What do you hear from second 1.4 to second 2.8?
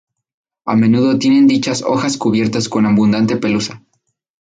dichas hojas cubiertas